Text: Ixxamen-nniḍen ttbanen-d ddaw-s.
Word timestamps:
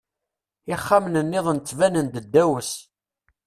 Ixxamen-nniḍen 0.73 1.57
ttbanen-d 1.59 2.15
ddaw-s. 2.25 2.71